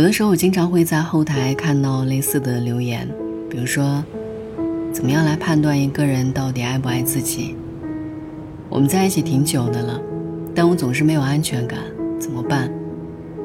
[0.00, 3.06] 有的时候，我经常会在后台看到类似的留言，
[3.50, 4.02] 比如说，
[4.94, 7.54] 怎么样来判断一个人到底爱不爱自己？
[8.70, 10.00] 我们在一起挺久的了，
[10.54, 11.80] 但我总是没有安全感，
[12.18, 12.72] 怎么办？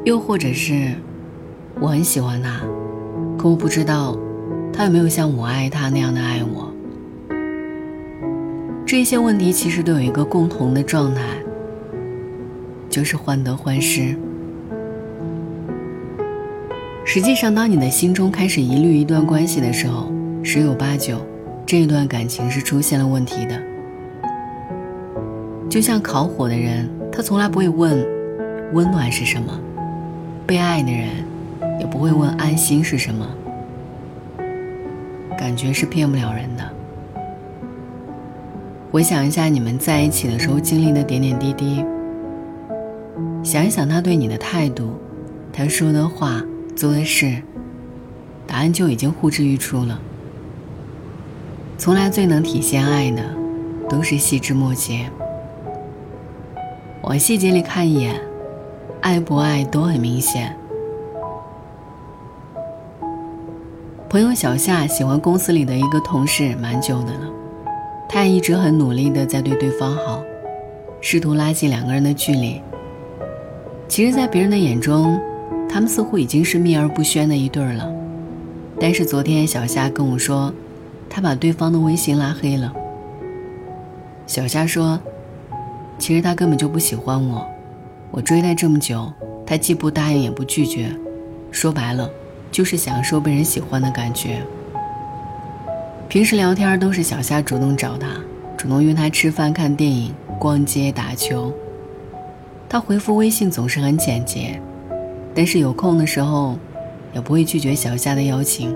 [0.05, 0.93] 又或者是，
[1.81, 2.61] 我很喜欢他，
[3.37, 4.17] 可我不知道，
[4.71, 6.71] 他有没有像我爱他那样的爱我？
[8.85, 11.21] 这些问题其实都有一个共同的状态，
[12.89, 14.15] 就是患得患失。
[17.15, 20.11] 实际上，当你的心中开始疑虑一段关系的时候，
[20.43, 21.17] 十有八九，
[21.65, 23.57] 这一段感情是出现了问题的。
[25.69, 28.05] 就像烤火的人，他从来不会问
[28.73, 29.53] 温暖是什么；
[30.45, 31.07] 被爱的人，
[31.79, 33.25] 也不会问安心是什么。
[35.37, 36.69] 感觉是骗不了人的。
[38.91, 41.81] 回想一下你们在一起的时候经历的点点滴滴，
[43.41, 44.99] 想一想他对你的态度，
[45.53, 46.43] 他说的话。
[46.75, 47.41] 做的事，
[48.45, 49.97] 答案就已经呼之欲出了。
[51.77, 53.23] 从来最能体现爱的，
[53.89, 55.09] 都是细枝末节。
[57.03, 58.19] 往细节里看一眼，
[59.01, 60.55] 爱不爱都很明显。
[64.09, 67.29] 朋友小夏喜欢公司里的一个同事蛮久的了，
[68.09, 70.21] 他也一直很努力的在对对方好，
[70.99, 72.61] 试图拉近两个人的距离。
[73.87, 75.19] 其实，在别人的眼中，
[75.75, 77.93] 他们似乎已经是秘而不宣的一对了，
[78.79, 80.53] 但是昨天小夏跟我说，
[81.09, 82.73] 他把对方的微信拉黑了。
[84.25, 84.97] 小夏说，
[85.99, 87.45] 其实他根本就不喜欢我，
[88.09, 89.11] 我追他这么久，
[89.45, 90.95] 他既不答应也不拒绝，
[91.51, 92.09] 说白了，
[92.53, 94.41] 就是享受被人喜欢的感觉。
[96.07, 98.07] 平时聊天都是小夏主动找他，
[98.55, 101.51] 主动约他吃饭、看电影、逛街、打球。
[102.69, 104.57] 他回复微信总是很简洁。
[105.35, 106.57] 但是有空的时候，
[107.13, 108.75] 也不会拒绝小夏的邀请。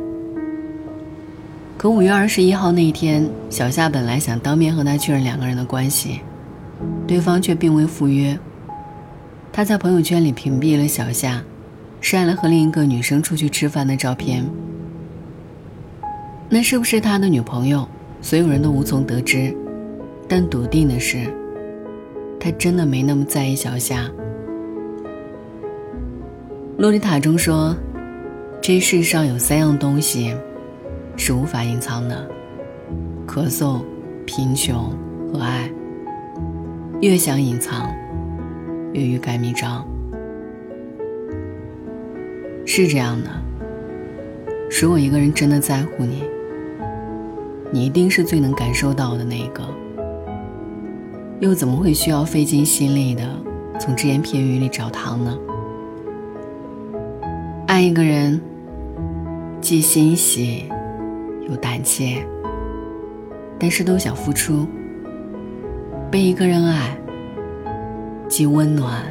[1.78, 6.20] 可五月二十一号那一天，小夏本来想当面和他确认两个人的关系，
[7.08, 8.38] 对方却并未赴约。
[9.53, 11.42] 他在朋友圈里屏蔽了小夏，
[12.02, 14.46] 晒了和另一个女生出去吃饭的照片。
[16.50, 17.88] 那是不是他的女朋友？
[18.22, 19.56] 所有人都无从得知。
[20.28, 21.34] 但笃定的是，
[22.40, 24.06] 他真的没那么在意小夏。
[26.79, 27.75] 洛丽塔中说
[28.63, 30.34] ：“这世上有三样东西
[31.17, 32.25] 是无法隐藏的：
[33.28, 33.81] 咳嗽、
[34.25, 34.90] 贫穷
[35.29, 35.69] 和爱。
[37.01, 37.94] 越想隐藏，
[38.94, 39.85] 越欲盖弥彰。
[42.66, 43.29] 是这样的。
[44.81, 46.23] 如果一个人真的在乎你，
[47.73, 49.61] 你一定是最能感受到的那个。
[51.41, 53.23] 又怎么会需要费尽心力的
[53.78, 55.38] 从只言片语里找糖呢？”
[57.79, 58.41] 爱一个人，
[59.62, 60.66] 既欣喜
[61.47, 62.22] 又胆怯，
[63.57, 64.67] 但是都想付出；
[66.12, 66.97] 被一个人爱，
[68.28, 69.01] 既温暖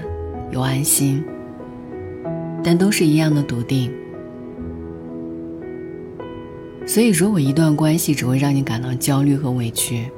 [0.51, 1.25] 又安心，
[2.63, 3.91] 但都是一样的笃定。
[6.87, 10.11] 所以，如果一段关系只会让你感到焦虑和委屈，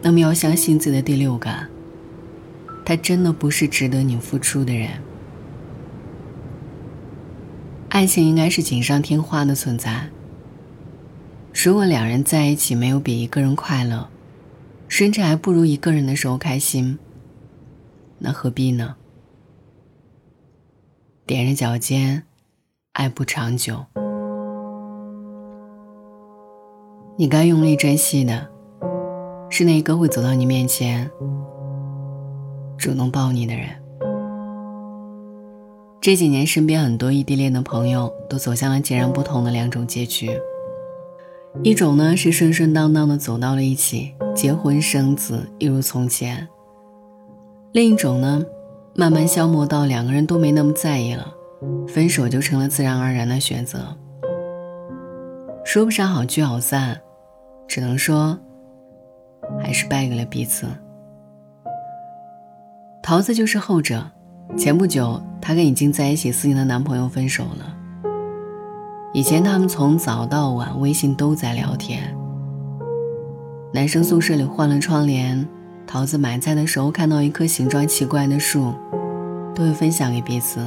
[0.00, 1.68] 那么要相信自己的第六感，
[2.82, 4.88] 他真的不是值得你付出的人。
[7.96, 10.10] 爱情应该是锦上添花的存在。
[11.54, 14.06] 如果两人在一起没有比一个人快乐，
[14.86, 16.98] 甚至还不如一个人的时候开心，
[18.18, 18.96] 那何必呢？
[21.26, 22.24] 踮着脚尖，
[22.92, 23.86] 爱不长久。
[27.16, 28.46] 你该用力珍惜的，
[29.48, 31.10] 是那一个会走到你面前，
[32.76, 33.85] 主动抱你的人。
[36.06, 40.30] 这几年，身边很多异地恋的朋友都走向了截然不同的两种结局。
[41.64, 46.46] 一种呢是顺顺当当的走到了一起，结婚生子，一如从前；
[47.72, 48.40] 另一种呢，
[48.94, 51.26] 慢慢消磨到两个人都没那么在意了，
[51.88, 53.80] 分手就成了自然而然的选择。
[55.64, 57.00] 说不上好聚好散，
[57.66, 58.38] 只能说
[59.60, 60.68] 还是败给了彼此。
[63.02, 64.12] 桃子就是后者。
[64.54, 67.74] 前不久，她跟已经在一起四年的男朋友分手了。
[69.12, 72.14] 以前他们从早到晚微信都在聊天。
[73.72, 75.46] 男生宿舍里换了窗帘，
[75.86, 78.74] 桃子买菜的时候看到一棵形状奇怪的树，
[79.54, 80.60] 都会分享给彼此。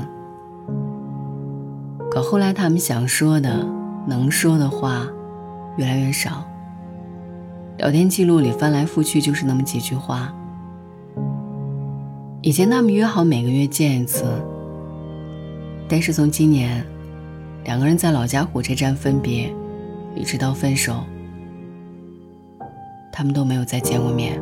[2.10, 3.66] 可后来他们想说的、
[4.08, 5.08] 能说的话
[5.78, 6.44] 越来越少，
[7.78, 10.34] 聊天记录里翻来覆去就是那么几句话。
[12.42, 14.24] 以前他们约好每个月见一次，
[15.90, 16.82] 但是从今年，
[17.66, 19.54] 两个人在老家火车站分别，
[20.16, 21.04] 一直到分手，
[23.12, 24.40] 他们都没有再见过面。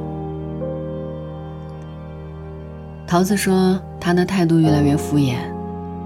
[3.08, 5.38] 桃子说，他的态度越来越敷衍，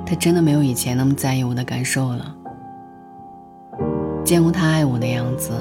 [0.05, 2.33] 他真的没有以前那么在意我的感受了。
[4.23, 5.51] 见过他爱我的样子，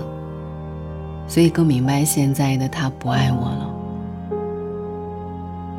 [1.26, 3.69] 所以更明白现在的他不爱我了。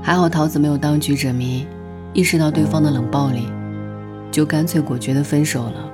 [0.03, 1.67] 还好桃子没有当局者迷，
[2.11, 3.47] 意识到对方的冷暴力，
[4.31, 5.89] 就干脆果决的分手了。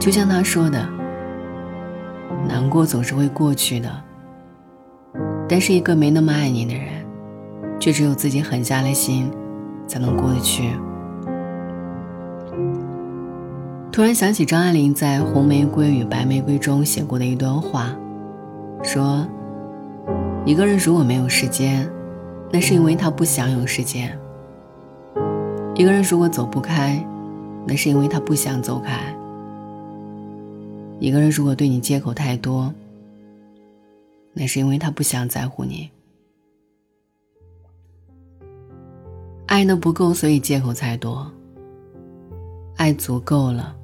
[0.00, 0.86] 就像他说的，
[2.48, 3.88] 难过总是会过去的，
[5.48, 6.88] 但是一个没那么爱你的人，
[7.78, 9.30] 却只有自己狠下了心，
[9.86, 10.72] 才能过得去。
[13.92, 17.94] 突然想起张爱玲在《红玫瑰与白玫瑰》中写过的一段话，
[18.82, 19.24] 说。
[20.46, 21.90] 一个人如果没有时间，
[22.52, 24.10] 那是因为他不想有时间；
[25.74, 27.02] 一个人如果走不开，
[27.66, 28.92] 那是因为他不想走开；
[31.00, 32.70] 一个人如果对你借口太多，
[34.34, 35.88] 那是因为他不想在乎你。
[39.46, 41.26] 爱的不够，所以借口才多；
[42.76, 43.74] 爱足够了，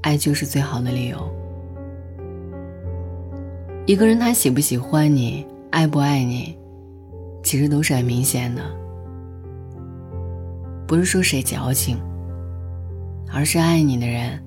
[0.00, 1.43] 爱就是最好的理由。
[3.86, 6.56] 一个人他喜不喜欢你，爱不爱你，
[7.42, 8.62] 其实都是很明显的。
[10.86, 11.98] 不是说谁矫情，
[13.30, 14.42] 而是爱你的人，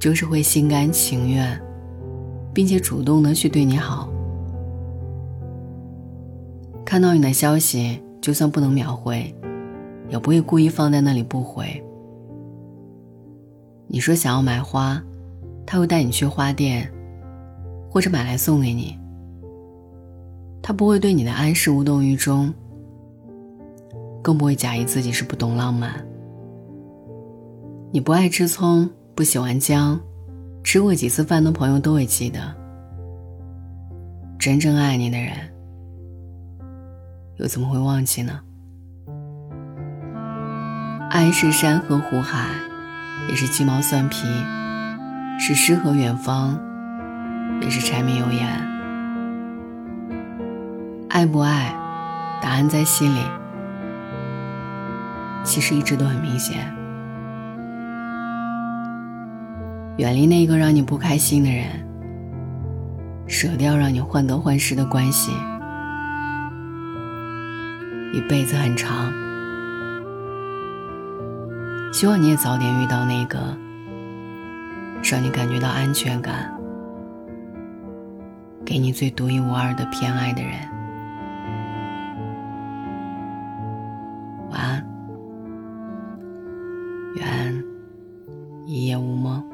[0.00, 1.60] 就是会心甘情愿，
[2.52, 4.08] 并且主动的去对你好。
[6.84, 9.32] 看到你的消息，就算不能秒回，
[10.08, 11.80] 也不会故意放在那里不回。
[13.86, 15.00] 你说想要买花，
[15.64, 16.92] 他会带你去花店。
[17.90, 18.96] 或者买来送给你，
[20.62, 22.54] 他不会对你的暗示无动于衷，
[24.22, 25.92] 更不会假意自己是不懂浪漫。
[27.90, 29.98] 你不爱吃葱，不喜欢姜，
[30.62, 32.40] 吃过几次饭的朋友都会记得。
[34.38, 35.34] 真正爱你的人，
[37.38, 38.40] 又怎么会忘记呢？
[41.10, 42.50] 爱是山河湖海，
[43.28, 44.28] 也是鸡毛蒜皮，
[45.40, 46.69] 是诗和远方。
[47.60, 48.48] 也是柴米油盐，
[51.08, 51.74] 爱不爱，
[52.42, 53.20] 答案在心里。
[55.44, 56.74] 其实一直都很明显。
[59.98, 61.66] 远离那个让你不开心的人，
[63.26, 65.32] 舍掉让你患得患失的关系。
[68.12, 69.12] 一辈子很长，
[71.92, 73.38] 希望你也早点遇到那个
[75.02, 76.52] 让你感觉到安全感。
[78.70, 80.52] 给你最独一无二的偏爱的人，
[84.48, 84.86] 晚安，
[87.16, 87.64] 愿
[88.66, 89.44] 一夜无梦。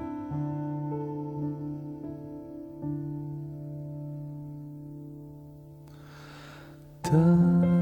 [7.02, 7.75] 的。